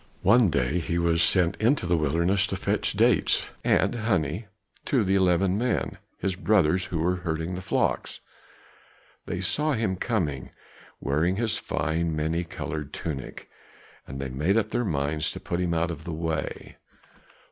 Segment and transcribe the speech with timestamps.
[0.23, 4.47] One day he was sent into the wilderness to fetch dates and honey
[4.85, 8.19] to the eleven men, his brothers, who were herding the flocks;
[9.27, 10.49] they saw him coming,
[10.99, 13.47] wearing his fine, many colored tunic,
[14.07, 16.77] and they made up their minds to put him out of the way."